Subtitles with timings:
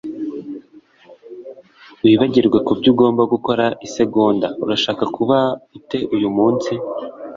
[2.03, 4.47] Wibagirwe kubyo ugomba gukora isegonda.
[4.63, 5.37] Urashaka kuba
[5.77, 6.73] ute uyu munsi?”